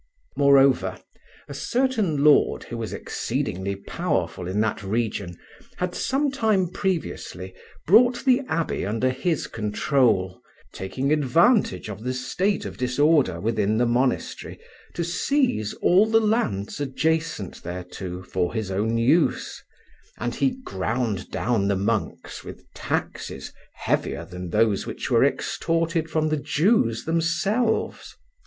Moreover, 0.35 0.97
a 1.47 1.53
certain 1.53 2.23
lord 2.23 2.63
who 2.63 2.77
was 2.79 2.91
exceedingly 2.91 3.75
powerful 3.75 4.47
in 4.47 4.59
that 4.61 4.81
region 4.81 5.37
had 5.77 5.93
some 5.93 6.31
time 6.31 6.71
previously 6.71 7.53
brought 7.85 8.25
the 8.25 8.41
abbey 8.47 8.83
under 8.83 9.11
his 9.11 9.45
control, 9.45 10.41
taking 10.73 11.13
advantage 11.13 11.87
of 11.87 12.03
the 12.03 12.15
state 12.15 12.65
of 12.65 12.77
disorder 12.77 13.39
within 13.39 13.77
the 13.77 13.85
monastery 13.85 14.57
to 14.95 15.03
seize 15.03 15.75
all 15.83 16.07
the 16.07 16.19
lands 16.19 16.79
adjacent 16.81 17.57
thereto 17.61 18.23
for 18.23 18.55
his 18.55 18.71
own 18.71 18.97
use, 18.97 19.63
and 20.17 20.33
he 20.33 20.57
ground 20.65 21.29
down 21.29 21.67
the 21.67 21.75
monks 21.75 22.43
with 22.43 22.65
taxes 22.73 23.53
heavier 23.75 24.25
than 24.25 24.49
those 24.49 24.87
which 24.87 25.11
were 25.11 25.23
extorted 25.23 26.09
from 26.09 26.29
the 26.29 26.37
Jews 26.37 27.05
themselves. 27.05 28.15